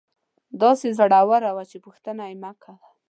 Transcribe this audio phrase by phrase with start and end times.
[0.61, 2.75] داسې زړوره وه چې پوښتنه یې مکوه.